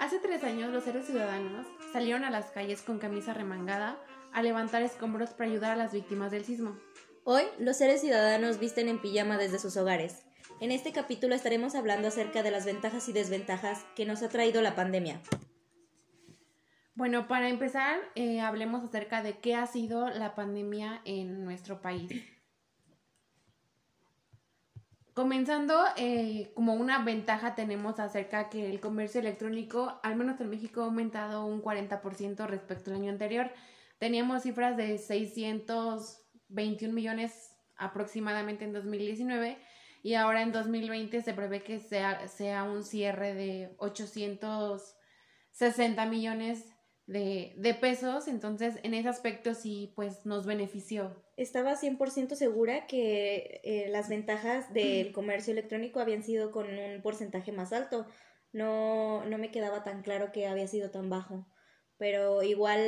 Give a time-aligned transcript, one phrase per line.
[0.00, 3.98] Hace tres años los seres ciudadanos salieron a las calles con camisa remangada
[4.32, 6.78] a levantar escombros para ayudar a las víctimas del sismo.
[7.24, 10.22] Hoy los seres ciudadanos visten en pijama desde sus hogares.
[10.58, 14.62] En este capítulo estaremos hablando acerca de las ventajas y desventajas que nos ha traído
[14.62, 15.20] la pandemia.
[16.94, 22.10] Bueno, para empezar, eh, hablemos acerca de qué ha sido la pandemia en nuestro país.
[25.20, 30.80] Comenzando, eh, como una ventaja tenemos acerca que el comercio electrónico, al menos en México,
[30.80, 33.52] ha aumentado un 40% respecto al año anterior.
[33.98, 39.58] Teníamos cifras de 621 millones aproximadamente en 2019
[40.02, 46.64] y ahora en 2020 se prevé que sea, sea un cierre de 860 millones
[47.06, 51.22] de, de, pesos, entonces en ese aspecto sí, pues nos benefició.
[51.40, 57.50] Estaba 100% segura que eh, las ventajas del comercio electrónico habían sido con un porcentaje
[57.50, 58.06] más alto.
[58.52, 61.46] No, no me quedaba tan claro que había sido tan bajo,
[61.96, 62.80] pero igual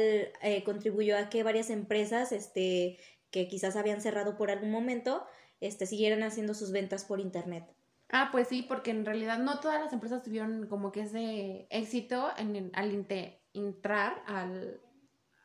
[0.42, 2.98] eh, contribuyó a que varias empresas este,
[3.31, 5.25] que quizás habían cerrado por algún momento
[5.61, 7.64] este, siguieran haciendo sus ventas por internet.
[8.11, 12.28] Ah, pues sí, porque en realidad no todas las empresas tuvieron como que ese éxito
[12.37, 13.06] en, al,
[13.55, 14.83] entrar al,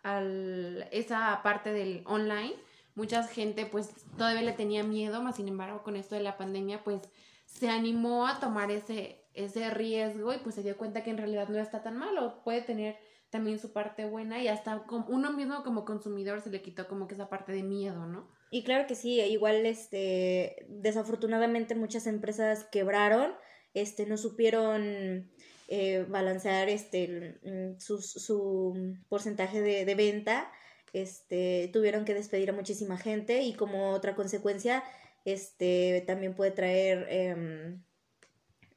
[0.04, 2.67] al, esa parte del online.
[2.98, 6.84] Mucha gente pues todavía le tenía miedo, más sin embargo con esto de la pandemia
[6.84, 7.02] pues
[7.46, 11.48] se animó a tomar ese, ese riesgo y pues se dio cuenta que en realidad
[11.48, 12.98] no está tan malo, puede tener
[13.30, 17.14] también su parte buena y hasta uno mismo como consumidor se le quitó como que
[17.14, 18.28] esa parte de miedo, ¿no?
[18.50, 23.32] Y claro que sí, igual este desafortunadamente muchas empresas quebraron,
[23.76, 25.30] este no supieron
[25.68, 30.50] eh, balancear este, mm, su, su porcentaje de, de, venta,
[30.94, 34.84] este, tuvieron que despedir a muchísima gente y como otra consecuencia,
[35.26, 37.78] este, también puede traer eh,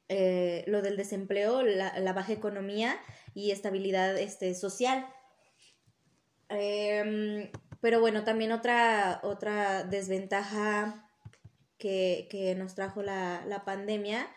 [0.09, 2.99] eh, lo del desempleo, la, la, baja economía
[3.33, 5.07] y estabilidad este, social.
[6.49, 11.09] Em, pero bueno, también otra, otra desventaja
[11.77, 14.29] que, que nos trajo la, la pandemia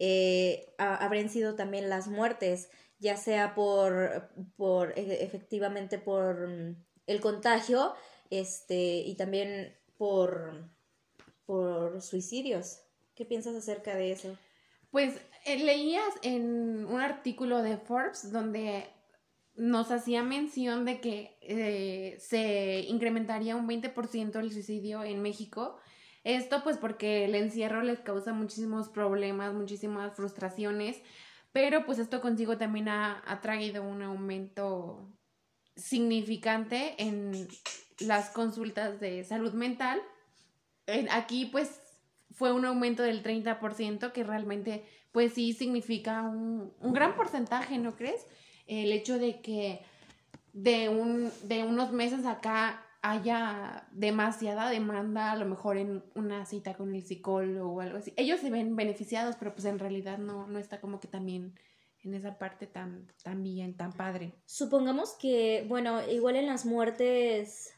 [0.00, 6.76] eh, habrían sido también las muertes, ya sea por, por e, efectivamente por mm,
[7.10, 7.94] el contagio,
[8.30, 10.70] este, y también por,
[11.46, 12.80] por suicidios.
[13.14, 14.36] ¿Qué piensas acerca de eso?
[14.90, 18.88] Pues eh, leías en un artículo de Forbes donde
[19.54, 25.78] nos hacía mención de que eh, se incrementaría un 20% el suicidio en México
[26.24, 31.02] esto pues porque el encierro les causa muchísimos problemas, muchísimas frustraciones,
[31.52, 35.10] pero pues esto consigo también ha, traído un aumento
[35.80, 37.48] significante en
[38.00, 40.00] las consultas de salud mental.
[41.10, 41.80] aquí pues
[42.32, 47.96] fue un aumento del 30% que realmente pues sí significa un, un gran porcentaje, ¿no
[47.96, 48.24] crees?
[48.66, 49.80] El hecho de que
[50.52, 56.74] de, un, de unos meses acá haya demasiada demanda, a lo mejor en una cita
[56.74, 58.12] con el psicólogo o algo así.
[58.16, 61.54] Ellos se ven beneficiados, pero pues en realidad no, no está como que también
[62.02, 64.32] en esa parte tan, tan bien, tan padre.
[64.46, 67.74] Supongamos que, bueno, igual en las muertes,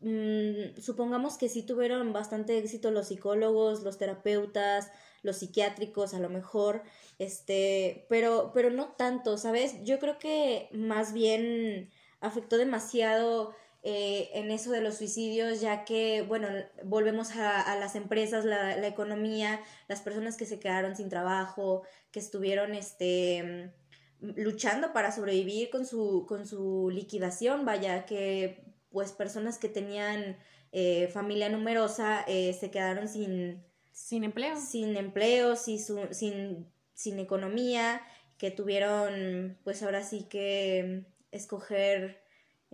[0.00, 4.90] mmm, supongamos que sí tuvieron bastante éxito los psicólogos, los terapeutas,
[5.22, 6.82] los psiquiátricos, a lo mejor,
[7.18, 9.82] este, pero, pero no tanto, ¿sabes?
[9.84, 13.54] Yo creo que más bien afectó demasiado
[13.86, 16.48] eh, en eso de los suicidios, ya que, bueno,
[16.84, 22.18] volvemos a, las empresas, la, la, economía, las personas que se quedaron sin trabajo, que
[22.18, 23.74] estuvieron este,
[24.20, 30.38] luchando para sobrevivir con su, con su liquidación, vaya, que pues personas que tenían
[30.72, 33.62] eh, familia numerosa eh, se quedaron sin...
[33.92, 34.56] Sin empleo.
[34.56, 35.78] Sin empleo, sin,
[36.14, 38.00] sin, sin economía,
[38.38, 42.23] que tuvieron pues ahora sí que escoger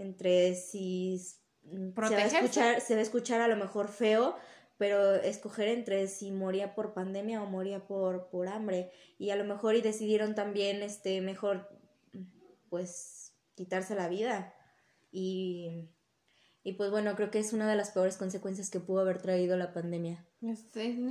[0.00, 1.38] entre si se
[1.94, 4.37] va, a escuchar, se va a escuchar a lo mejor feo,
[4.78, 8.91] pero escoger entre si moría por pandemia o moría por, por hambre.
[9.19, 11.69] Y a lo mejor y decidieron también este mejor
[12.70, 14.55] pues quitarse la vida.
[15.12, 15.91] Y,
[16.64, 19.56] y pues bueno, creo que es una de las peores consecuencias que pudo haber traído
[19.56, 20.25] la pandemia.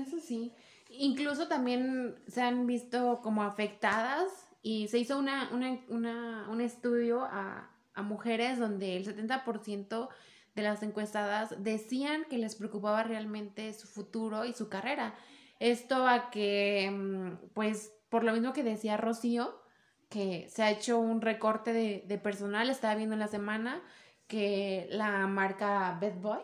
[0.02, 0.54] Eso sí.
[0.90, 4.30] Incluso también se han visto como afectadas
[4.64, 10.10] y se hizo una, una, una, un estudio a, a mujeres donde el 70%
[10.56, 15.14] de las encuestadas decían que les preocupaba realmente su futuro y su carrera.
[15.60, 19.62] Esto a que, mm, pues, por lo mismo que decía Rocío,
[20.10, 23.82] que se ha hecho un recorte de, de personal, estaba viendo en la semana
[24.28, 26.40] que la marca Bad Boy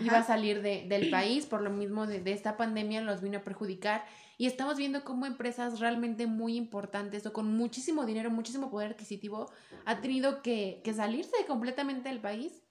[0.00, 3.38] iba a salir de, del país, por lo mismo de, de, esta pandemia los vino
[3.38, 4.04] a perjudicar.
[4.38, 9.50] Y estamos viendo cómo empresas realmente muy importantes o con muchísimo dinero, muchísimo poder adquisitivo,
[9.84, 12.62] ha tenido que, que salirse completamente del país.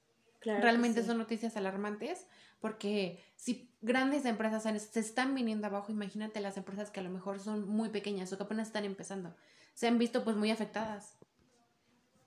[0.41, 2.25] realmente son noticias alarmantes
[2.59, 7.39] porque si grandes empresas se están viniendo abajo, imagínate las empresas que a lo mejor
[7.39, 9.35] son muy pequeñas o que apenas están empezando,
[9.73, 11.17] se han visto pues muy afectadas.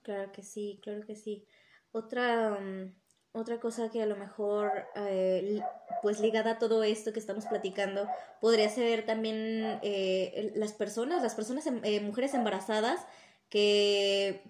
[0.03, 1.47] Claro que sí, claro que sí.
[1.93, 2.95] Otra, mm,
[3.33, 5.61] otra cosa que a lo mejor, eh,
[6.03, 8.07] pues ligada a todo esto que estamos platicando,
[8.41, 13.01] podría ser también eh, las personas, las personas, em, eh, mujeres embarazadas
[13.49, 14.43] que,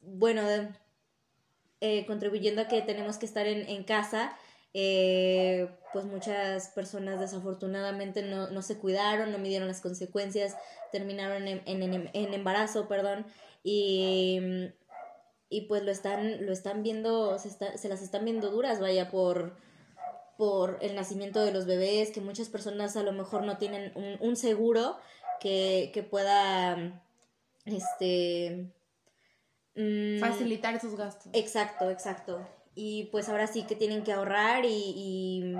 [0.00, 0.42] bueno,
[2.06, 4.36] contribuyendo a que tenemos que estar en, en casa,
[4.72, 10.56] pues muchas personas desafortunadamente no, no, se cuidaron, no midieron las consecuencias,
[10.92, 13.26] terminaron en, en, en embarazo, perdón,
[13.62, 14.70] y
[15.50, 19.56] y pues lo están, lo están viendo, se, se las están viendo duras, vaya, por,
[20.36, 24.36] por el nacimiento de los bebés, que muchas personas a lo mejor no tienen un,
[24.36, 24.98] seguro
[25.40, 27.02] que, que, pueda,
[27.64, 28.72] este...
[29.74, 31.32] Mm, Facilitar esos gastos.
[31.34, 32.46] Exacto, exacto.
[32.74, 35.56] Y pues ahora sí que tienen que ahorrar y, y,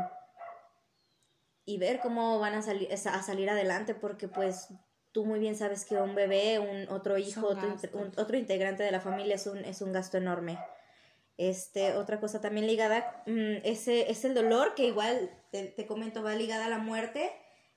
[1.64, 4.69] y ver cómo van a, salir a salir adelante, porque pues
[5.12, 7.49] tú muy bien sabes que un bebé, un otro hijo,
[8.16, 10.58] otro, integrante de la familia es un, es un gasto enorme.
[11.37, 16.34] Este, otra cosa también ligada, mm, ese es el dolor que igual, te, comento, va
[16.34, 17.31] ligada a la muerte.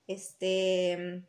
[0.07, 1.24] Este,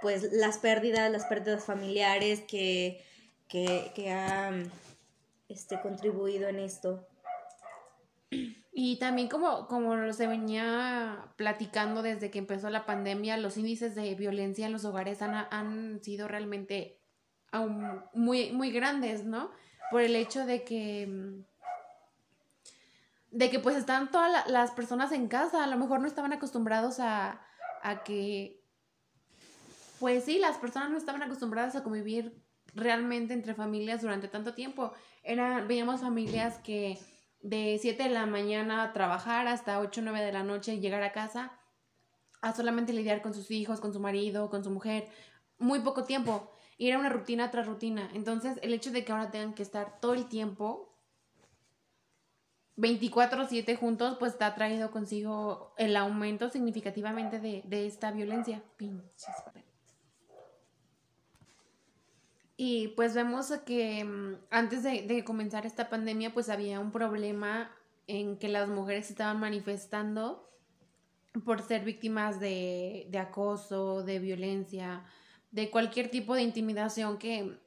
[0.00, 3.02] pues las pérdidas, las pérdidas familiares que,
[3.48, 4.70] que, que han
[5.48, 7.06] este, contribuido en esto.
[8.76, 14.16] Y también como, como se venía platicando desde que empezó la pandemia, los índices de
[14.16, 17.00] violencia en los hogares han, han sido realmente
[17.52, 19.52] aún muy, muy grandes, ¿no?
[19.92, 21.44] Por el hecho de que
[23.30, 26.98] de que pues están todas las personas en casa, a lo mejor no estaban acostumbrados
[26.98, 27.40] a,
[27.82, 28.60] a que,
[30.00, 32.40] pues sí, las personas no estaban acostumbradas a convivir
[32.74, 34.92] realmente entre familias durante tanto tiempo.
[35.22, 36.98] Era, veíamos familias que
[37.44, 41.02] de 7 de la mañana a trabajar hasta 8 o 9 de la noche llegar
[41.02, 41.52] a casa
[42.40, 45.08] a solamente lidiar con sus hijos, con su marido, con su mujer,
[45.58, 46.50] muy poco tiempo.
[46.78, 48.10] Y era una rutina tras rutina.
[48.14, 50.94] Entonces, el hecho de que ahora tengan que estar todo el tiempo
[52.78, 58.62] 24-7 juntos, pues ha traído consigo el aumento significativamente de, de esta violencia.
[58.76, 59.34] Pinches
[62.56, 67.70] y pues vemos que mm, antes de, comenzar esta pandemia, pues había un problema
[68.06, 70.48] en que las mujeres estaban manifestando
[71.44, 75.04] por ser víctimas de, acoso, de violencia,
[75.50, 77.58] de cualquier tipo de intimidación que,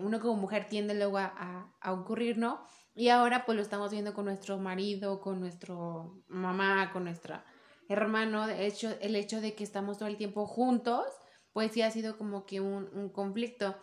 [0.00, 2.64] uno como mujer tiende luego a, ocurrir, ¿no?
[2.94, 7.42] Y ahora pues lo estamos viendo con nuestro marido, con nuestro mamá, con nuestro
[7.88, 8.46] hermano.
[8.46, 11.04] De hecho, el hecho de que estamos todo el tiempo juntos,
[11.52, 13.76] pues sí ha sido como que un, un conflicto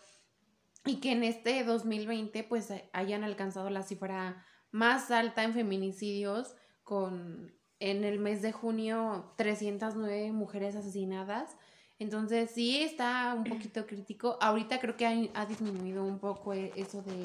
[0.85, 7.53] y que en este 2020 pues hayan alcanzado la cifra más alta en feminicidios con
[7.79, 11.57] en el mes de junio 309 mujeres asesinadas.
[11.99, 14.37] Entonces sí está un poquito crítico.
[14.41, 17.21] Ahorita creo que ha, disminuido un poco e, eso de,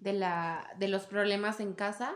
[0.00, 2.14] de, la, de los problemas en casa,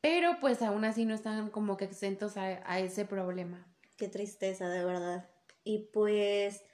[0.00, 3.66] pero pues aún así no están como que exentos a, ese problema.
[3.96, 5.30] Qué tristeza, de verdad.
[5.62, 6.64] Y pues...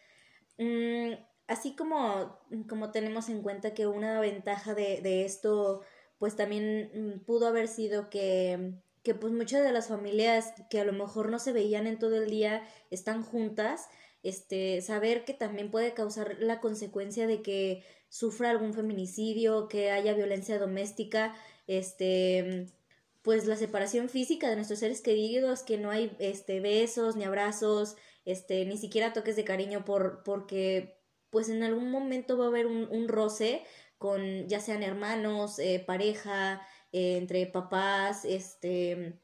[0.59, 2.39] Mmm así como,
[2.69, 5.83] como tenemos en cuenta que una ventaja de, de esto,
[6.19, 10.85] pues también mm, pudo haber sido que, que pues muchas de las familias que a
[10.85, 13.89] lo mejor no se veían en todo el día están juntas,
[14.23, 20.15] este, saber que también puede causar la consecuencia de que sufra algún feminicidio, que haya
[20.15, 21.35] violencia doméstica,
[21.67, 22.69] este,
[23.23, 27.97] pues la separación física de nuestros seres queridos, que no hay este besos ni abrazos,
[28.25, 31.00] este, ni siquiera toques de cariño por porque
[31.31, 33.65] pues en algún momento va a haber un, roce
[33.99, 39.21] con ya sean hermanos, eh, pareja, eh, entre papás, este,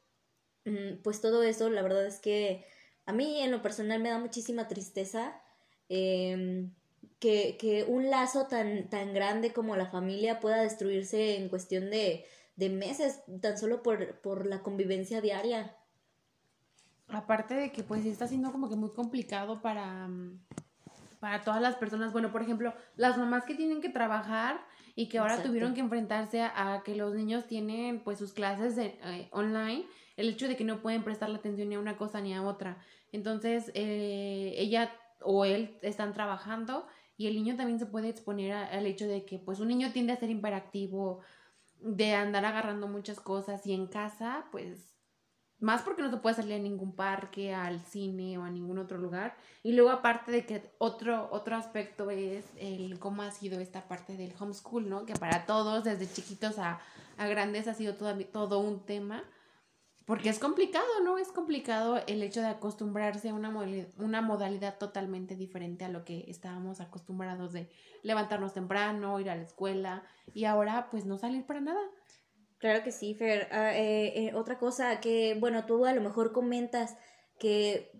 [0.64, 2.64] mm, pues todo eso, la verdad es que
[3.06, 5.40] a mí en lo personal me da muchísima tristeza
[5.88, 6.72] em,
[7.18, 12.26] que, que, un lazo tan, tan grande como la familia pueda destruirse en cuestión de,
[12.56, 15.76] de meses, tan solo por, por la convivencia diaria.
[17.08, 20.40] Aparte de que pues está siendo como que muy complicado para, mm,
[21.26, 22.12] para todas las personas.
[22.12, 24.60] Bueno, por ejemplo, las mamás que tienen que trabajar
[24.94, 28.96] y que ahora tuvieron que enfrentarse a, que los niños tienen pues sus clases de,
[29.02, 32.32] eh, online, el hecho de que no pueden prestarle atención ni a una cosa ni
[32.32, 32.78] a otra.
[33.10, 38.86] Entonces, eh, ella o él están trabajando y el niño también se puede exponer al
[38.86, 41.22] hecho de que pues un niño tiende a ser imperactivo,
[41.80, 44.95] de andar agarrando muchas cosas y en casa pues
[45.58, 48.98] más porque no se puede salir a ningún parque, al cine o a ningún otro
[48.98, 49.36] lugar.
[49.62, 54.16] Y luego aparte de que otro, otro aspecto es el cómo ha sido esta parte
[54.16, 55.06] del homeschool, ¿no?
[55.06, 56.80] Que para todos, desde chiquitos a,
[57.16, 59.24] a grandes, ha sido todo, todo un tema.
[60.04, 61.18] Porque es complicado, ¿no?
[61.18, 63.50] Es complicado el hecho de acostumbrarse a una,
[63.98, 67.68] una modalidad totalmente diferente a lo que estábamos acostumbrados de
[68.04, 71.80] levantarnos temprano, ir a la escuela y ahora pues no salir para nada.
[72.58, 73.48] Claro que sí, Fer.
[73.50, 76.96] Ah, eh, eh, otra cosa que, bueno, tú a lo mejor comentas
[77.38, 77.90] que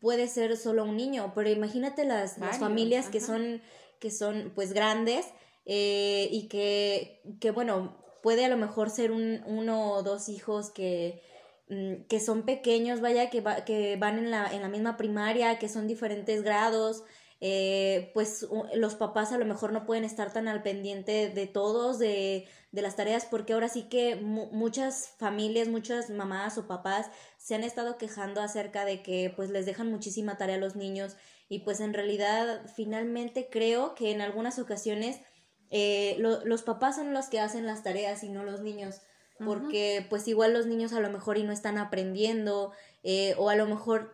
[0.00, 3.62] puede ser solo un niño, pero imagínate las, las familias que son,
[3.98, 5.26] que son pues grandes
[5.66, 10.70] eh, y que, que, bueno, puede a lo mejor ser un, uno o dos hijos
[10.70, 11.22] que,
[11.68, 15.68] mm, que son pequeños, vaya, que, que van en la, en la misma primaria, que
[15.68, 17.04] son diferentes grados,
[17.40, 21.98] eh, pues los papás a lo mejor no pueden estar tan al pendiente de todos,
[21.98, 27.54] de, de las tareas, porque ahora sí que muchas familias, muchas mamás o papás se
[27.54, 31.16] han estado quejando acerca de que pues les dejan muchísima tarea a los niños
[31.48, 35.20] y pues en realidad finalmente creo que en algunas ocasiones
[35.70, 39.00] eh, los papás son los que hacen las tareas y no los niños
[39.44, 43.56] porque pues igual los niños a lo mejor y no están aprendiendo eh, o a
[43.56, 44.12] lo mejor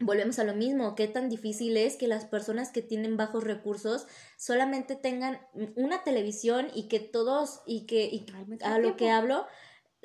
[0.00, 4.06] volvemos a lo mismo, qué tan difícil es que las personas que tienen bajos recursos
[4.36, 5.40] solamente tengan
[5.76, 8.26] una televisión y que todos, y que
[8.62, 9.46] a lo que hablo,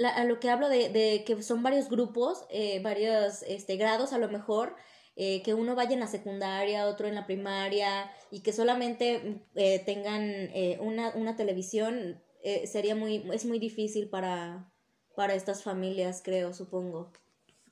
[0.04, 4.20] a lo que hablo de, de que son varios grupos, eh, varios este, grados a
[4.20, 4.76] lo mejor,
[5.20, 9.80] eh, que uno vaya en la secundaria, otro en la primaria y que solamente eh,
[9.84, 12.22] tengan eh, una, una, televisión,
[12.66, 14.72] sería muy, es muy difícil para,
[15.16, 17.12] para estas familias, creo, supongo.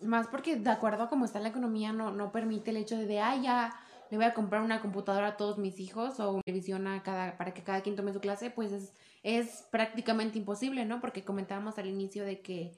[0.01, 3.05] Más porque de acuerdo a cómo está la economía no, no permite el hecho de,
[3.05, 3.79] de, ah, ya
[4.11, 7.37] le voy a comprar una computadora a todos mis hijos o una televisión a cada,
[7.37, 11.01] para que cada quien tome su clase, pues es, es prácticamente imposible, ¿no?
[11.01, 12.77] Porque comentábamos al inicio de que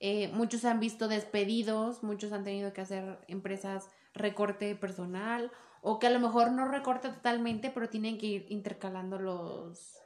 [0.00, 5.50] eh, muchos han visto despedidos, muchos han tenido que hacer empresas recorte personal
[5.82, 9.96] o que a lo mejor no recorte totalmente, pero tienen que ir intercalando los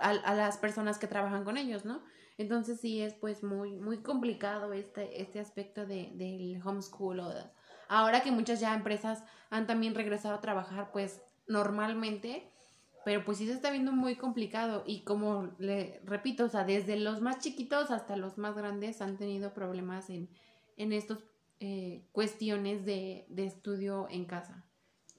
[0.00, 2.02] a, a, las personas que trabajan con ellos, ¿no?
[2.38, 7.20] Entonces sí es pues muy, muy complicado este, este aspecto de, del homeschool.
[7.20, 7.32] O
[7.88, 12.50] ahora que muchas ya empresas han también regresado a trabajar pues normalmente,
[13.04, 16.96] pero pues sí se está viendo muy complicado y como le repito, o sea, desde
[16.96, 20.28] los más chiquitos hasta los más grandes han tenido problemas en,
[20.76, 21.18] en estos
[21.60, 24.64] eh, cuestiones de, de, estudio en casa.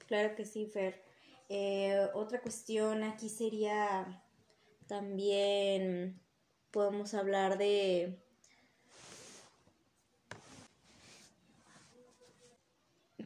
[0.06, 1.02] Claro que sí, Fer.
[1.48, 4.22] Eh, otra cuestión aquí sería
[4.86, 6.20] también
[6.78, 8.20] podemos hablar de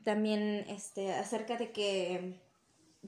[0.04, 2.40] también este acerca de que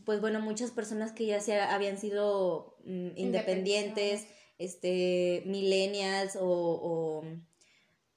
[0.04, 4.26] pues bueno muchas personas que ya se habían sido mm, independientes
[4.58, 7.24] este millennials o,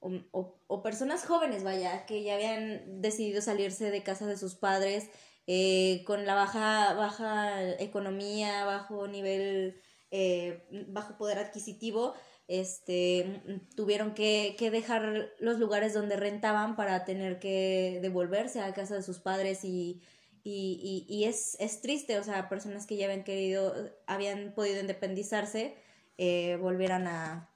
[0.02, 5.08] o, personas jóvenes vaya que ya habían decidido salirse de casa de sus padres
[5.46, 12.14] eh, con la baja baja economía bajo nivel eh, bajo poder adquisitivo,
[12.48, 13.42] este,
[13.76, 19.02] tuvieron que, que, dejar los lugares donde rentaban para tener que devolverse a casa de
[19.02, 20.02] sus padres y,
[20.42, 23.74] y, y, es, es, triste, o sea, personas que ya habían querido,
[24.06, 25.76] habían podido independizarse,
[26.16, 27.50] eh, volvieran a,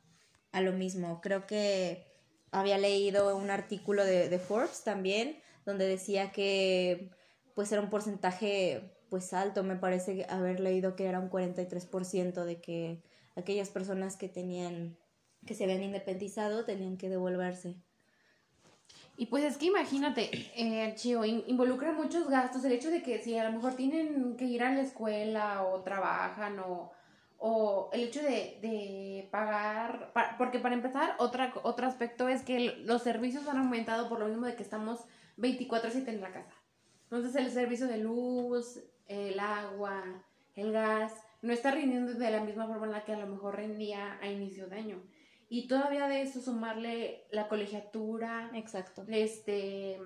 [0.52, 1.22] a lo mismo.
[1.22, 2.06] Creo que
[2.50, 7.10] había leído un artículo de, de Forbes también, donde decía que
[7.54, 12.62] pues era un porcentaje pues alto, me parece haber leído que era un 43% de
[12.62, 13.02] que
[13.36, 14.96] aquellas personas que tenían,
[15.44, 17.76] que se habían independizado tenían que devolverse.
[19.18, 20.96] Y pues es que imagínate, eh,
[21.46, 22.64] involucra muchos gastos.
[22.64, 25.82] El hecho de que si a lo mejor tienen que ir a la escuela o
[25.82, 26.90] trabajan o,
[27.36, 33.02] o el hecho de, de pagar, porque para empezar, otra, otro aspecto es que los
[33.02, 35.00] servicios han aumentado por lo mismo de que estamos
[35.36, 36.54] 24/7 en la casa.
[37.10, 38.80] Entonces el servicio de luz,
[39.12, 40.02] el agua,
[40.54, 43.56] el gas, no está rindiendo de la misma forma en la que a lo mejor
[43.56, 45.02] rendía a inicio de año.
[45.48, 48.50] Y todavía de eso sumarle la colegiatura.
[48.54, 49.04] Exacto.
[49.08, 49.98] Este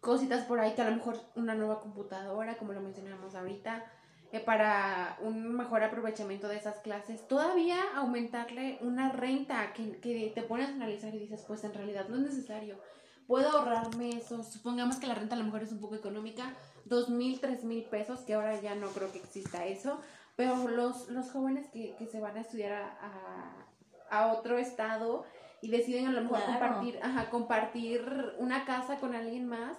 [0.00, 3.84] cositas por ahí que a lo mejor una nueva computadora, como lo mencionamos ahorita,
[4.30, 7.26] eh, para un mejor aprovechamiento de esas clases.
[7.26, 12.08] Todavía aumentarle una renta que, que te pones a analizar y dices, pues en realidad
[12.08, 12.78] no es necesario.
[13.26, 14.44] Puedo ahorrarme eso.
[14.44, 16.54] Supongamos que la renta a lo mejor es un poco económica,
[16.86, 20.00] dos mil, tres mil pesos, que ahora ya no creo que exista eso,
[20.36, 23.66] pero los, los jóvenes que, que se van a estudiar a,
[24.10, 25.24] a, otro estado
[25.62, 29.78] y deciden a lo mejor compartir, ajá, compartir una casa con alguien más,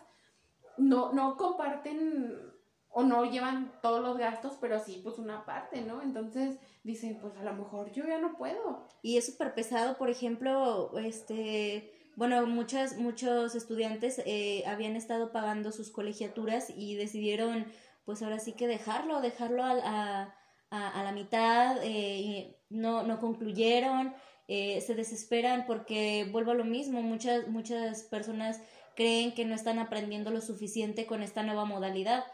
[0.78, 2.54] no, no comparten
[2.90, 6.02] o no llevan todos los gastos, pero sí, pues una parte, ¿no?
[6.02, 8.88] Entonces dicen, pues a lo mejor yo ya no puedo.
[9.04, 15.71] Y es súper pesado, por ejemplo, este, bueno, muchas, muchos estudiantes eh, habían estado pagando
[15.71, 17.67] sus colegiaturas y decidieron,
[18.05, 20.33] pues ahora sí que dejarlo, dejarlo a,
[20.71, 24.15] a, a la mitad, eh, no, no concluyeron,
[24.47, 28.62] eh, se desesperan porque vuelvo a lo mismo, muchas, muchas personas
[28.95, 32.25] creen que no están aprendiendo lo suficiente con esta nueva modalidad.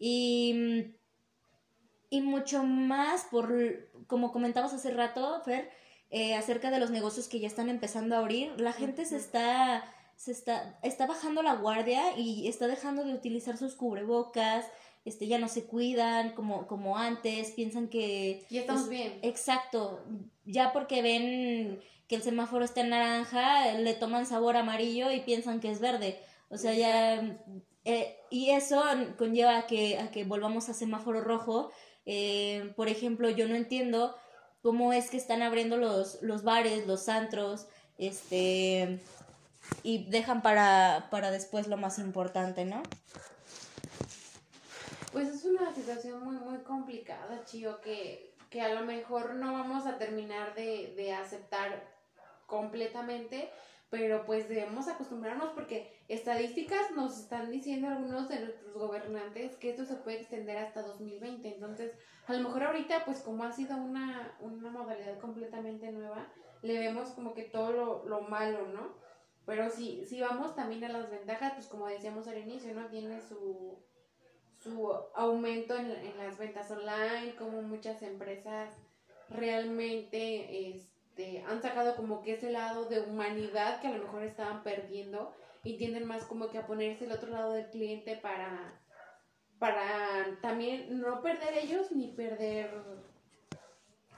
[0.00, 0.96] Y,
[2.10, 3.54] y mucho más por,
[4.08, 5.70] como comentabas hace rato, Fer,
[6.10, 9.84] eh, acerca de los negocios que ya están empezando a abrir, la gente se está
[10.18, 14.66] se está, está bajando la guardia y está dejando de utilizar sus cubrebocas,
[15.04, 18.44] este, ya no se cuidan como, como antes, piensan que...
[18.50, 19.20] Ya estamos bien.
[19.22, 20.04] Exacto,
[20.44, 25.60] ya porque ven que el semáforo está en naranja, le toman sabor amarillo y piensan
[25.60, 26.18] que es verde.
[26.48, 27.38] O sea, ya...
[27.84, 28.82] Eh, y eso
[29.16, 31.70] conlleva a que, a que volvamos a semáforo rojo.
[32.06, 34.16] Eh, por ejemplo, yo no entiendo
[34.62, 37.66] cómo es que están abriendo los, los bares, los antros,
[37.98, 39.00] este
[39.82, 42.82] y dejan para, para después lo más importante, ¿no?
[45.12, 49.86] Pues es una situación muy, muy complicada, Chío, que, que a lo mejor no vamos
[49.86, 51.82] a terminar de, de aceptar
[52.46, 53.50] completamente,
[53.90, 59.84] pero pues debemos acostumbrarnos porque estadísticas nos están diciendo algunos de nuestros gobernantes que esto
[59.84, 61.54] se puede extender hasta 2020.
[61.54, 61.94] Entonces,
[62.26, 66.30] a lo mejor ahorita, pues como ha sido una, una modalidad completamente nueva,
[66.60, 68.94] le vemos como que todo lo, lo malo, ¿no?
[69.46, 72.88] Pero si, si vamos también a las ventajas, pues como decíamos al inicio, ¿no?
[72.88, 73.78] Tiene su,
[74.58, 78.76] su aumento en, en las ventas online, como muchas empresas
[79.30, 80.76] realmente
[81.18, 85.34] este, han sacado como que ese lado de humanidad que a lo mejor estaban perdiendo
[85.64, 88.80] y tienden más como que a ponerse el otro lado del cliente para,
[89.58, 92.70] para también no perder ellos ni perder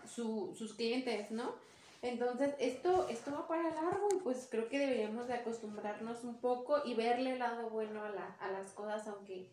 [0.07, 1.55] su, sus clientes, ¿no?
[2.03, 6.83] Entonces, esto, esto va para largo y pues creo que deberíamos de acostumbrarnos un poco
[6.85, 9.51] y verle el lado bueno a, la, a las cosas, aunque,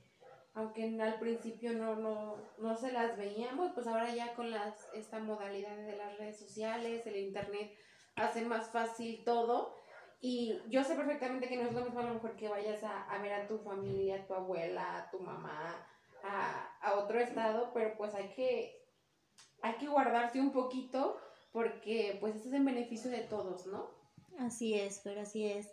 [0.53, 5.19] aunque al principio no, no, no se las veíamos, pues ahora ya con las, esta
[5.19, 7.71] modalidad de las redes sociales, el internet,
[8.15, 9.75] hace más fácil todo.
[10.19, 13.03] Y yo sé perfectamente que no es lo mismo a lo mejor que vayas a,
[13.03, 15.87] a ver a tu familia, a tu abuela, a tu mamá,
[16.23, 18.83] a, a otro estado, pero pues hay que,
[19.61, 21.19] hay que guardarse un poquito
[21.51, 23.89] porque pues esto es en beneficio de todos, ¿no?
[24.39, 25.71] Así es, pero así es.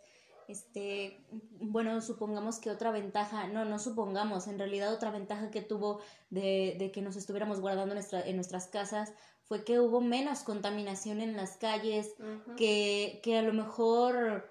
[0.49, 1.25] Este,
[1.61, 6.77] bueno, supongamos que otra ventaja, no, no supongamos, en realidad otra ventaja que tuvo de,
[6.79, 9.13] de que nos estuviéramos guardando nuestra, en nuestras casas
[9.45, 12.15] fue que hubo menos contaminación en las calles,
[12.57, 14.49] que, que a lo mejor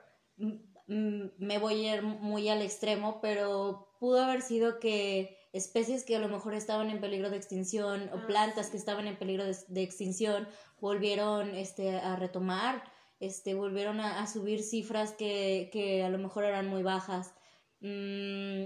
[0.86, 6.20] me voy a ir muy al extremo, pero pudo haber sido que especies que a
[6.20, 9.84] lo mejor estaban en peligro de extinción o ah, plantas que estaban en peligro de,
[9.84, 10.48] extinción
[10.80, 12.84] volvieron este, a retomar,
[13.26, 17.34] este, volvieron a, subir cifras que, que, a lo mejor eran muy bajas.
[17.82, 18.66] Mm,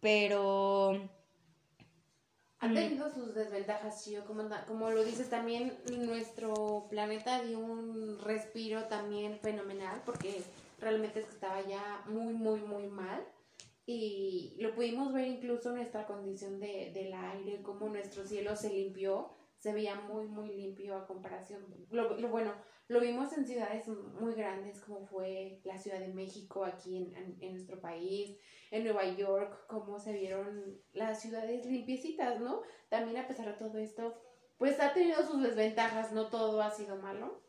[0.00, 1.08] pero...
[2.60, 2.74] Ha mm.
[2.74, 5.76] tenido sus desventajas, Chio, como, como lo dices también,
[6.06, 10.42] nuestro planeta dio un respiro también fenomenal porque
[10.78, 13.24] realmente estaba ya muy, muy, muy mal
[13.86, 18.72] y lo pudimos ver incluso en nuestra condición de, del aire, como nuestro cielo se
[18.72, 21.64] limpió, se veía muy, muy limpio a comparación.
[21.90, 22.52] Lo, lo, bueno,
[22.92, 27.52] lo vimos en ciudades muy grandes como fue la Ciudad de México aquí en, en,
[27.52, 28.36] nuestro país,
[28.70, 32.62] en Nueva York, cómo se vieron las ciudades limpiecitas, ¿no?
[32.90, 34.22] También a pesar de todo esto,
[34.58, 37.42] pues ha tenido sus desventajas, no todo ha sido malo.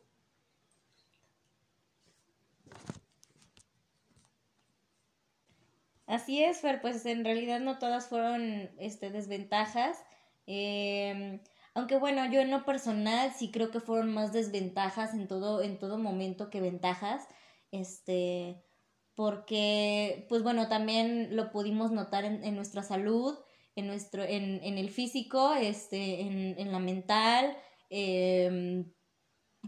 [6.08, 10.04] Así es, Fer, pues en realidad no todas fueron este, desventajas.
[10.46, 11.40] Em,
[11.74, 15.80] aunque bueno, yo en lo personal sí creo que fueron más desventajas en todo, en
[15.80, 17.28] todo momento que ventajas.
[17.72, 18.64] Este,
[19.16, 23.38] porque, pues bueno, también lo pudimos notar en, en nuestra salud,
[23.76, 27.58] en nuestro, en, en el físico, este, en, en la mental,
[27.90, 28.86] eh,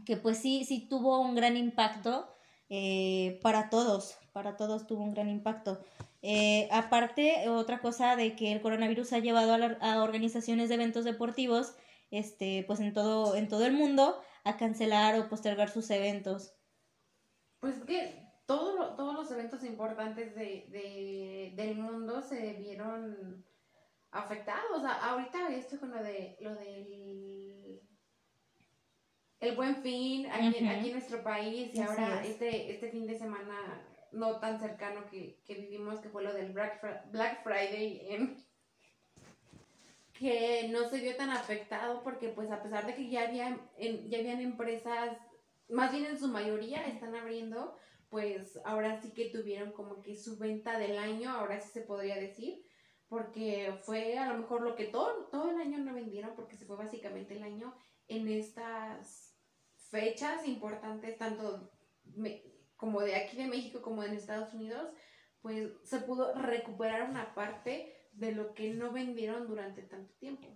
[0.05, 2.27] que pues sí, sí tuvo un gran impacto
[2.69, 5.79] eh, para todos, para todos tuvo un gran impacto.
[6.21, 11.75] Eh, aparte, otra cosa de que el coronavirus ha llevado a, organizaciones de eventos deportivos,
[12.11, 16.53] este, pues en todo, en todo el mundo, a cancelar o postergar sus eventos.
[17.59, 23.43] Pues que todo todos los eventos importantes de, de, del mundo se vieron
[24.11, 24.83] afectados.
[24.83, 27.81] ahorita esto con lo de lo del
[29.39, 33.85] el buen fin aquí, aquí en nuestro país y ahora este, este fin de semana
[34.11, 38.44] no tan cercano que, que vivimos, que fue lo del Black, Black Friday en,
[40.17, 44.19] que no se vio tan afectado porque pues a pesar de que ya, había, ya
[44.19, 45.17] habían empresas,
[45.69, 47.75] más bien en su mayoría están abriendo,
[48.09, 52.15] pues ahora sí que tuvieron como que su venta del año, ahora sí se podría
[52.15, 52.65] decir,
[53.09, 56.65] porque fue a lo mejor lo que todo, todo el año no vendieron, porque se
[56.65, 57.75] fue básicamente el año
[58.07, 59.35] en estas
[59.89, 61.71] fechas importantes, tanto
[62.77, 64.89] como de aquí de México como en Estados Unidos,
[65.41, 70.47] pues se pudo recuperar una parte de lo que no vendieron durante tanto tiempo.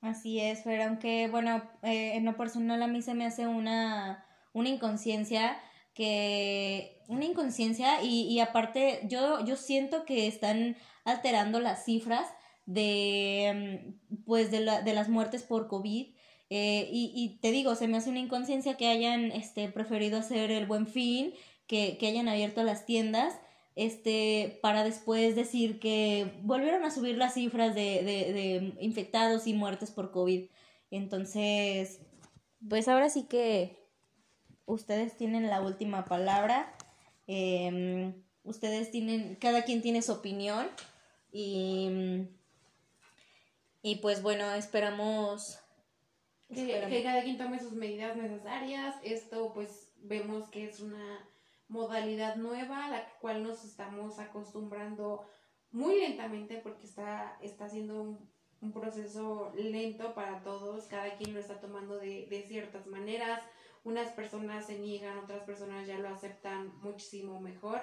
[0.00, 4.26] Así es, pero aunque, bueno, eh, en lo personal a mí se me hace una,
[4.52, 5.58] una inconsciencia
[5.94, 12.26] que una inconsciencia y, y aparte yo, yo siento que están alterando las cifras
[12.66, 13.94] de
[14.26, 16.14] pues de, la, de las muertes por COVID
[16.50, 20.50] eh, y, y, te digo, se me hace una inconsciencia que hayan este, preferido hacer
[20.50, 21.32] el buen fin,
[21.66, 23.40] que, que hayan abierto las tiendas
[23.76, 29.54] este, para después decir que volvieron a subir las cifras de, de, de infectados y
[29.54, 30.48] muertes por COVID.
[30.90, 32.00] Entonces,
[32.68, 33.84] pues ahora sí que
[34.66, 36.74] ustedes tienen la última palabra.
[37.26, 40.68] Em, ustedes tienen, cada quien tiene su opinión.
[41.32, 42.28] Y,
[43.82, 45.58] y pues bueno, esperamos,
[46.48, 48.94] Que, que cada quien tome sus medidas necesarias.
[49.02, 51.28] Esto pues vemos que es una
[51.74, 55.26] modalidad nueva a la cual nos estamos acostumbrando
[55.72, 58.34] muy lentamente porque está, está siendo un,
[58.72, 63.42] proceso lento para todos, cada quien lo está tomando de, de ciertas maneras,
[63.82, 67.82] unas personas se niegan, otras personas ya lo aceptan muchísimo mejor.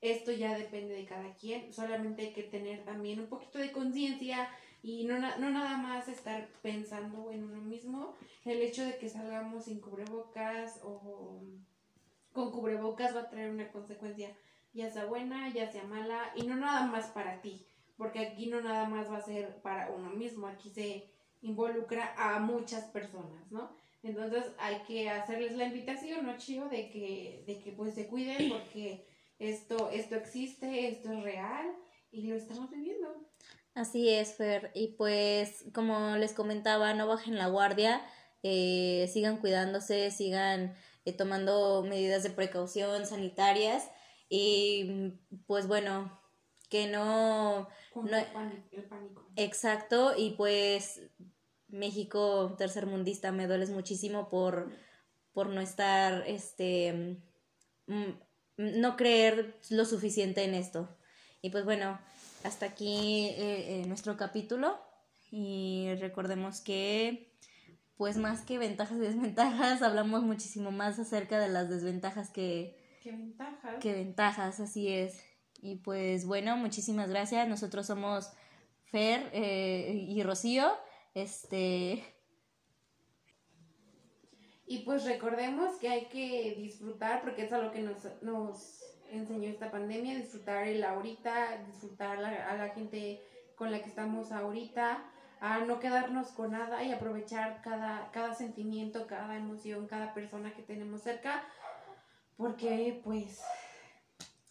[0.00, 4.48] Esto ya depende de cada quien, solamente hay que tener también un poquito de conciencia
[4.82, 8.14] y no, no nada más estar pensando en uno mismo.
[8.46, 11.42] El hecho de que salgamos sin cubrebocas o
[12.32, 14.36] con cubrebocas va a traer una consecuencia,
[14.72, 17.66] ya sea buena, ya sea mala, y no nada más para ti,
[17.96, 21.10] porque aquí no nada más va a ser para uno mismo, aquí se
[21.42, 23.74] involucra a muchas personas, ¿no?
[24.02, 26.68] Entonces hay que hacerles la invitación, ¿no, Chío?
[26.68, 29.06] De que, de que pues se cuiden porque
[29.38, 31.66] esto, esto existe, esto es real
[32.10, 33.28] y lo estamos viviendo.
[33.74, 34.70] Así es, Fer.
[34.74, 38.02] Y pues, como les comentaba, no bajen la guardia,
[38.42, 43.90] eh, sigan cuidándose, sigan eh, tomando medidas de precaución sanitarias
[44.28, 45.12] y
[45.46, 46.20] pues bueno,
[46.68, 47.68] que no...
[47.94, 48.16] no
[48.72, 49.26] el pánico.
[49.36, 51.02] Exacto, y pues
[51.68, 54.70] México tercermundista me dueles muchísimo por,
[55.32, 57.18] por no estar, este,
[57.86, 58.10] mm,
[58.56, 60.88] no creer lo suficiente en esto.
[61.40, 61.98] Y pues bueno,
[62.44, 64.80] hasta aquí eh, eh, nuestro capítulo
[65.30, 67.31] y recordemos que
[68.02, 72.76] pues más que ventajas y desventajas, hablamos muchísimo más acerca de las desventajas que...
[73.00, 73.78] ¿Qué ventajas?
[73.78, 75.24] Que ventajas, así es.
[75.60, 77.46] Y pues bueno, muchísimas gracias.
[77.46, 78.32] Nosotros somos
[78.86, 80.72] Fer eh, y Rocío.
[81.14, 82.04] Este...
[84.66, 89.70] Y pues recordemos que hay que disfrutar, porque es algo que nos, nos enseñó esta
[89.70, 93.22] pandemia, disfrutar el ahorita, disfrutar a la gente
[93.54, 95.08] con la que estamos ahorita,
[95.42, 100.62] a no quedarnos con nada y aprovechar cada, cada sentimiento, cada emoción, cada persona que
[100.62, 101.42] tenemos cerca,
[102.36, 103.40] porque pues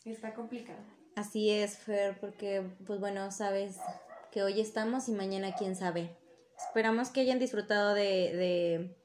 [0.04, 0.82] está complicado.
[1.16, 3.78] Así es, Fer, porque pues bueno, sabes
[4.34, 6.18] que hoy estamos y mañana quién sabe.
[6.68, 8.98] Esperamos que hayan disfrutado de, de,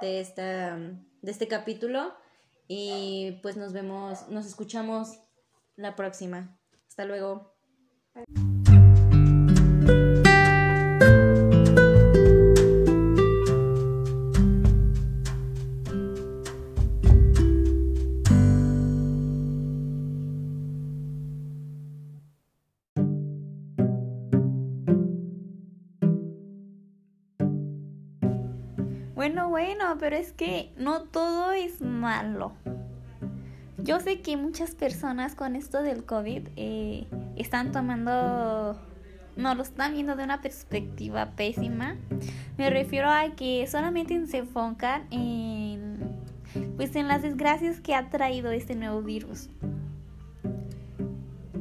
[0.00, 2.14] de, esta, de este capítulo
[2.66, 5.20] y pues nos vemos, nos escuchamos
[5.76, 6.58] la próxima.
[6.88, 7.54] Hasta luego.
[8.14, 8.55] Bueno,
[29.98, 32.52] pero es que no todo es malo.
[33.78, 37.06] Yo sé que muchas personas con esto del COVID eh,
[37.36, 38.76] están tomando,
[39.36, 41.96] no lo están viendo de una perspectiva pésima.
[42.56, 45.98] Me refiero a que solamente se enfocan en,
[46.76, 49.50] pues en las desgracias que ha traído este nuevo virus.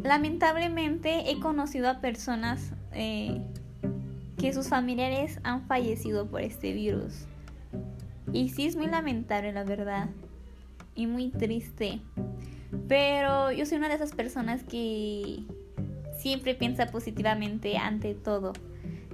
[0.01, 3.41] Lamentablemente he conocido a personas eh,
[4.37, 7.27] que sus familiares han fallecido por este virus.
[8.35, 10.09] Y sí es muy lamentable, la verdad.
[10.93, 12.01] Y muy triste.
[12.89, 15.45] Pero yo soy una de esas personas que
[16.17, 18.51] siempre piensa positivamente ante todo.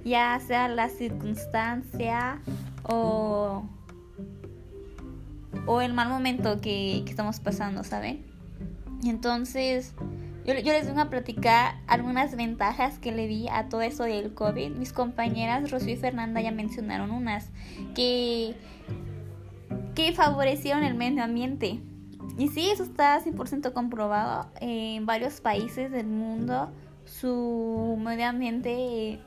[0.04, 2.40] Ya sea la circunstancia
[2.82, 3.62] o,
[5.66, 8.24] o el mal momento que, estamos pasando, ¿saben?
[9.04, 9.94] Entonces,
[10.44, 14.72] Yo, les vengo a platicar algunas ventajas que le di a todo eso del COVID.
[14.72, 17.50] Mis compañeras Rocío y Fernanda ya mencionaron unas
[17.94, 18.56] que,
[19.94, 21.80] que favorecieron el medio ambiente.
[22.38, 24.50] Y sí, eso está 100% comprobado.
[24.60, 26.72] En varios países del mundo
[27.04, 29.18] su medio ambiente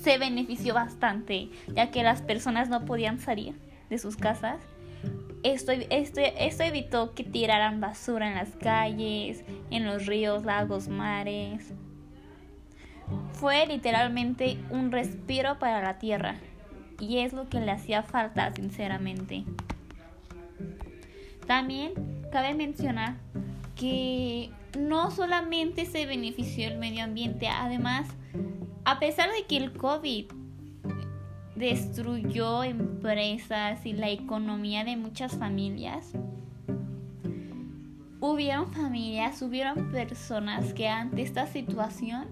[0.00, 3.54] se benefició bastante, ya que las personas no podían salir
[3.90, 4.58] de sus casas
[5.42, 11.72] esto, esto, esto evitó que tiraran basura en las calles, en los ríos, lagos, mares.
[13.32, 16.36] Fue literalmente un respiro para la tierra
[16.98, 19.44] y es lo que le hacía falta sinceramente.
[21.46, 21.92] También
[22.30, 23.16] cabe mencionar
[23.74, 28.08] que no solamente se benefició el medio ambiente, además,
[28.84, 30.26] a pesar de que el COVID
[31.56, 36.12] destruyó empresas y la economía de muchas familias.
[38.20, 42.26] Hubieron familias, hubieron personas que ante esta situación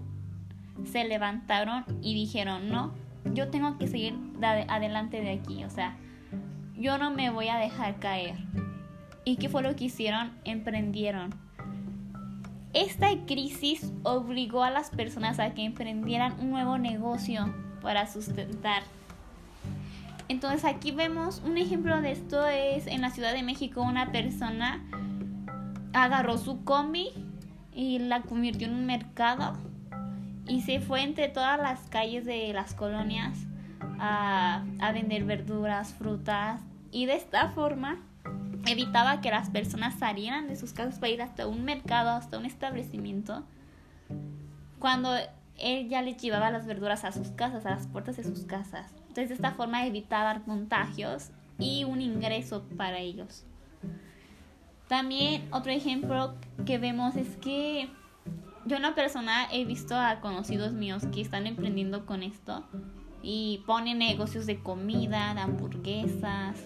[0.85, 2.93] se levantaron y dijeron, no,
[3.35, 4.15] yo tengo que seguir
[4.69, 5.97] adelante de aquí, o sea,
[6.77, 8.37] yo no me voy a dejar caer.
[9.25, 10.33] ¿Y qué fue lo que hicieron?
[10.45, 11.35] Emprendieron.
[12.73, 18.83] Esta crisis obligó a las personas a que emprendieran un nuevo negocio para sustentar
[20.29, 24.83] entonces aquí vemos un ejemplo de esto es en la Ciudad de México una persona
[25.93, 27.11] agarró su combi
[27.73, 29.57] y la convirtió en un mercado
[30.49, 33.39] y se fue entre todas las calles de las colonias
[33.99, 36.61] a, vender verduras, frutas
[36.93, 37.99] y de esta forma
[38.67, 42.47] evitaba que las personas salieran de sus casas para ir hasta un mercado, hasta un
[42.47, 43.45] establecimiento,
[44.79, 45.15] cuando
[45.59, 48.93] él ya les llevaba las verduras a sus casas, a las puertas de sus casas.
[49.09, 53.45] Entonces de esta forma evitaba contagios y un ingreso para ellos.
[54.89, 57.89] También otro ejemplo que vemos es que
[58.67, 62.65] yo en una persona he visto a conocidos míos que están emprendiendo con esto
[63.23, 66.57] y ponen negocios de comida, de hamburguesas.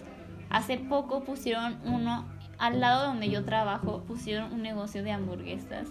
[0.49, 2.25] Hace poco pusieron uno
[2.57, 5.87] al lado donde yo trabajo, pusieron un negocio de hamburguesas.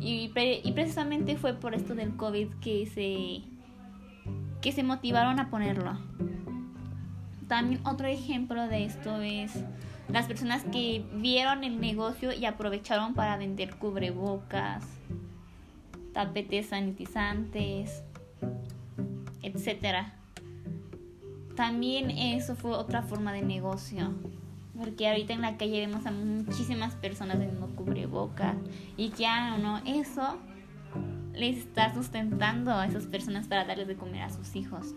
[0.00, 0.32] Y,
[0.64, 3.42] y precisamente fue por esto del COVID que se
[4.60, 5.98] que se motivaron a ponerlo.
[7.48, 9.64] También otro ejemplo de esto es
[10.08, 14.84] las personas que vieron el negocio y aprovecharon para vender cubrebocas,
[16.12, 18.02] tapetes sanitizantes,
[19.42, 20.06] etc.
[21.56, 24.12] También eso fue otra forma de negocio.
[24.78, 28.56] Porque ahorita en la calle vemos a muchísimas personas vendiendo cubrebocas
[28.96, 30.38] y ya no, eso
[31.34, 34.94] les está sustentando a esas personas para darles de comer a sus hijos.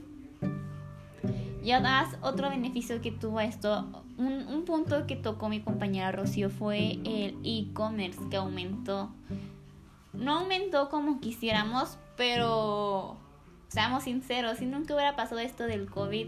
[1.64, 6.50] Y además, otro beneficio que tuvo esto, un, un punto que tocó mi compañera Rocío
[6.50, 9.12] fue el e-commerce que aumentó.
[10.14, 13.18] No aumentó como quisiéramos, pero
[13.68, 16.28] seamos sinceros, si nunca hubiera pasado esto del COVID,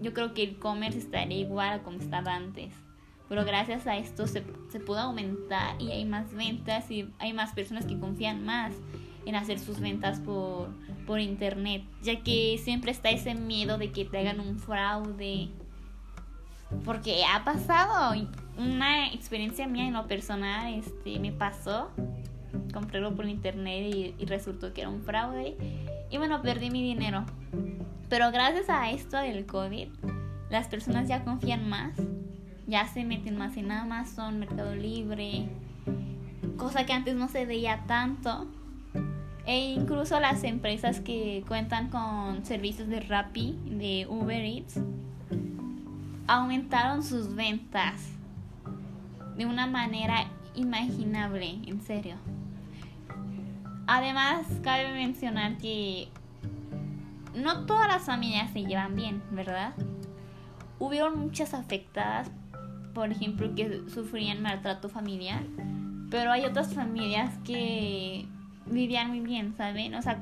[0.00, 2.72] yo creo que el e-commerce estaría igual como estaba antes.
[3.28, 7.52] Pero gracias a esto se, se pudo aumentar y hay más ventas y hay más
[7.52, 8.72] personas que confían más
[9.26, 10.68] en hacer sus ventas por,
[11.06, 15.48] por internet, ya que siempre está ese miedo de que te hagan un fraude.
[16.84, 18.14] Porque ha pasado
[18.56, 21.90] una experiencia mía en lo personal, este, me pasó,
[22.72, 25.56] compré por internet y, y resultó que era un fraude
[26.10, 27.24] y bueno, perdí mi dinero.
[28.08, 29.88] Pero gracias a esto del COVID,
[30.50, 31.92] las personas ya confían más,
[32.66, 35.48] ya se meten más en Amazon, Mercado Libre,
[36.56, 38.48] cosa que antes no se veía tanto.
[39.46, 44.80] E incluso las empresas que cuentan con servicios de Rappi, de Uber Eats,
[46.26, 48.10] aumentaron sus ventas
[49.36, 52.16] de una manera imaginable, en serio.
[53.86, 56.08] Además, cabe mencionar que
[57.34, 59.74] no todas las familias se llevan bien, ¿verdad?
[60.78, 62.30] Hubieron muchas afectadas,
[62.94, 65.42] por ejemplo, que sufrían maltrato familiar,
[66.10, 68.26] pero hay otras familias que
[68.66, 69.94] vivían muy bien, ¿saben?
[69.94, 70.18] O sea,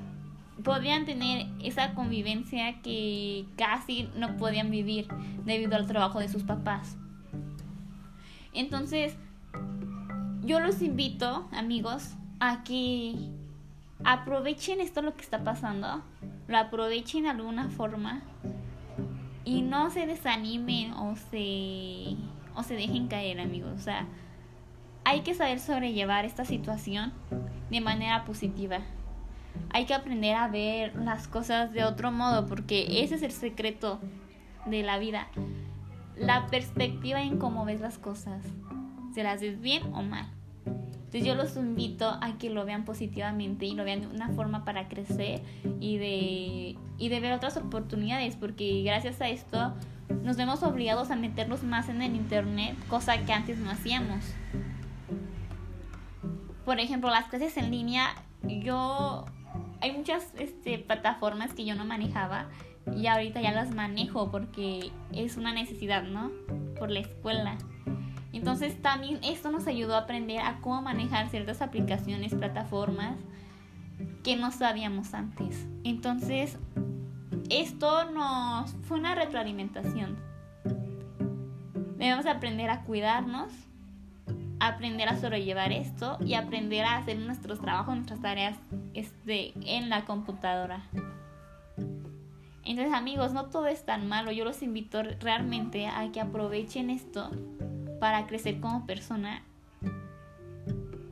[0.62, 5.08] podían tener esa convivencia que casi no podían vivir
[5.44, 6.96] debido al trabajo de sus papás.
[8.52, 9.16] Entonces,
[10.42, 13.14] yo los invito, amigos, a que
[14.04, 16.02] aprovechen esto lo que está pasando,
[16.46, 18.22] lo aprovechen de alguna forma
[19.44, 22.16] y no se desanimen o se
[22.54, 23.72] o se dejen caer, amigos.
[23.76, 24.06] O sea,
[25.04, 27.12] hay que saber sobrellevar esta situación
[27.70, 28.80] de manera positiva.
[29.70, 34.00] Hay que aprender a ver las cosas de otro modo porque ese es el secreto
[34.66, 35.28] de la vida.
[36.16, 38.44] La perspectiva en cómo ves las cosas.
[39.14, 40.26] Se las ves bien o mal.
[41.08, 44.66] Entonces yo los invito a que lo vean positivamente y lo vean de una forma
[44.66, 45.40] para crecer
[45.80, 49.72] y de, y de ver otras oportunidades, porque gracias a esto
[50.22, 54.22] nos vemos obligados a meternos más en el Internet, cosa que antes no hacíamos.
[56.66, 59.24] Por ejemplo, las clases en línea, yo...
[59.80, 62.48] Hay muchas este, plataformas que yo no manejaba
[62.94, 66.30] y ahorita ya las manejo porque es una necesidad, ¿no?
[66.78, 67.56] Por la escuela.
[68.32, 73.16] Entonces también esto nos ayudó a aprender a cómo manejar ciertas aplicaciones, plataformas
[74.22, 75.66] que no sabíamos antes.
[75.84, 76.58] Entonces
[77.50, 80.18] esto nos fue una retroalimentación.
[81.96, 83.50] Debemos aprender a cuidarnos,
[84.60, 88.56] aprender a sobrellevar esto y aprender a hacer nuestros trabajos, nuestras tareas
[88.94, 90.82] este, en la computadora.
[92.64, 94.30] Entonces amigos, no todo es tan malo.
[94.30, 97.30] Yo los invito realmente a que aprovechen esto
[97.98, 99.42] para crecer como persona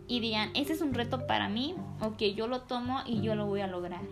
[0.09, 3.46] y digan, este es un reto para mí, ok, yo lo tomo y yo lo
[3.46, 4.03] voy a lograr.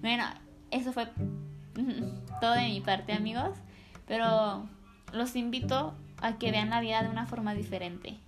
[0.00, 0.24] Bueno,
[0.70, 1.08] eso fue
[2.40, 3.56] todo de mi parte amigos,
[4.06, 4.68] pero
[5.12, 8.18] los invito a que vean la vida de una forma diferente.